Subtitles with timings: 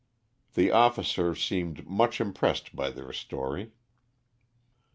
[0.55, 3.73] The officer seemed much impressed by their story.